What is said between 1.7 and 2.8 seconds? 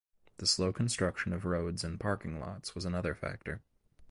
and parking lots